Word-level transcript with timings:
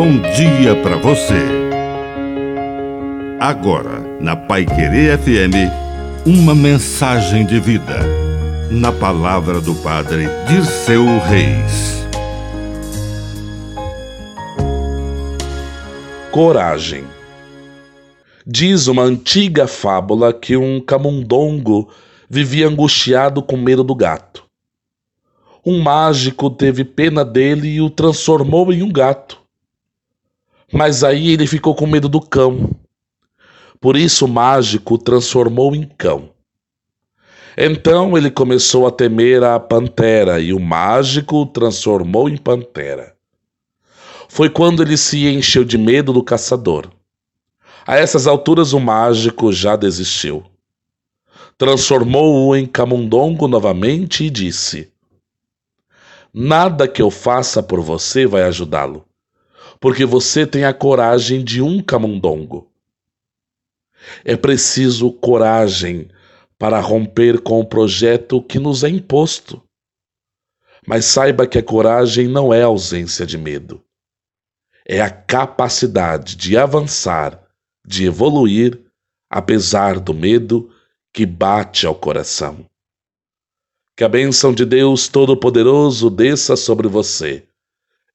bom 0.00 0.18
dia 0.34 0.74
para 0.76 0.96
você. 0.96 1.44
Agora, 3.38 4.00
na 4.18 4.34
Pai 4.34 4.64
Querer 4.64 5.18
FM, 5.18 5.68
uma 6.24 6.54
mensagem 6.54 7.44
de 7.44 7.60
vida. 7.60 7.98
Na 8.70 8.92
palavra 8.92 9.60
do 9.60 9.74
Padre 9.74 10.24
de 10.48 10.64
seu 10.64 11.04
Reis. 11.18 12.02
Coragem. 16.32 17.04
Diz 18.46 18.86
uma 18.86 19.02
antiga 19.02 19.66
fábula 19.66 20.32
que 20.32 20.56
um 20.56 20.80
camundongo 20.80 21.90
vivia 22.26 22.66
angustiado 22.66 23.42
com 23.42 23.58
medo 23.58 23.84
do 23.84 23.94
gato. 23.94 24.44
Um 25.62 25.82
mágico 25.82 26.48
teve 26.48 26.84
pena 26.84 27.22
dele 27.22 27.68
e 27.68 27.82
o 27.82 27.90
transformou 27.90 28.72
em 28.72 28.82
um 28.82 28.90
gato. 28.90 29.39
Mas 30.72 31.02
aí 31.02 31.32
ele 31.32 31.46
ficou 31.46 31.74
com 31.74 31.86
medo 31.86 32.08
do 32.08 32.20
cão. 32.20 32.70
Por 33.80 33.96
isso 33.96 34.24
o 34.24 34.28
mágico 34.28 34.94
o 34.94 34.98
transformou 34.98 35.74
em 35.74 35.82
cão. 35.82 36.30
Então 37.56 38.16
ele 38.16 38.30
começou 38.30 38.86
a 38.86 38.90
temer 38.92 39.42
a 39.42 39.58
pantera 39.58 40.38
e 40.38 40.52
o 40.52 40.60
mágico 40.60 41.38
o 41.38 41.46
transformou 41.46 42.28
em 42.28 42.36
pantera. 42.36 43.16
Foi 44.28 44.48
quando 44.48 44.82
ele 44.82 44.96
se 44.96 45.26
encheu 45.26 45.64
de 45.64 45.76
medo 45.76 46.12
do 46.12 46.22
caçador. 46.22 46.88
A 47.84 47.96
essas 47.96 48.28
alturas 48.28 48.72
o 48.72 48.78
mágico 48.78 49.52
já 49.52 49.74
desistiu. 49.74 50.44
Transformou-o 51.58 52.54
em 52.54 52.64
camundongo 52.64 53.48
novamente 53.48 54.24
e 54.24 54.30
disse: 54.30 54.92
Nada 56.32 56.86
que 56.86 57.02
eu 57.02 57.10
faça 57.10 57.60
por 57.60 57.80
você 57.80 58.24
vai 58.24 58.42
ajudá-lo 58.42 59.09
porque 59.78 60.04
você 60.04 60.46
tem 60.46 60.64
a 60.64 60.72
coragem 60.72 61.44
de 61.44 61.62
um 61.62 61.82
camundongo. 61.82 62.70
É 64.24 64.36
preciso 64.36 65.12
coragem 65.12 66.08
para 66.58 66.80
romper 66.80 67.40
com 67.40 67.60
o 67.60 67.64
projeto 67.64 68.42
que 68.42 68.58
nos 68.58 68.82
é 68.82 68.88
imposto. 68.88 69.62
Mas 70.86 71.04
saiba 71.04 71.46
que 71.46 71.58
a 71.58 71.62
coragem 71.62 72.26
não 72.26 72.52
é 72.52 72.62
ausência 72.62 73.26
de 73.26 73.38
medo. 73.38 73.82
É 74.86 75.00
a 75.00 75.10
capacidade 75.10 76.36
de 76.36 76.56
avançar, 76.56 77.40
de 77.86 78.06
evoluir, 78.06 78.80
apesar 79.28 80.00
do 80.00 80.12
medo 80.12 80.70
que 81.12 81.24
bate 81.24 81.86
ao 81.86 81.94
coração. 81.94 82.66
Que 83.96 84.04
a 84.04 84.08
bênção 84.08 84.52
de 84.52 84.64
Deus 84.64 85.08
Todo-Poderoso 85.08 86.08
desça 86.08 86.56
sobre 86.56 86.88
você. 86.88 87.46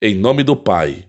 Em 0.00 0.14
nome 0.14 0.42
do 0.42 0.56
Pai 0.56 1.08